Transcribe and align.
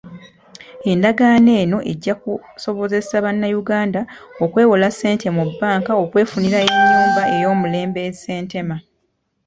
Endagaano 0.91 1.51
eno 1.63 1.77
ejja 1.91 2.13
kusobozesa 2.23 3.15
bannayuganda 3.25 4.01
okwewola 4.43 4.87
ssente 4.91 5.27
mu 5.35 5.43
bbanka 5.49 5.91
okwefunira 6.03 6.59
ennyumba 6.67 7.23
ey'omulembe 7.35 7.99
e 8.09 8.11
Ssentema. 8.15 8.77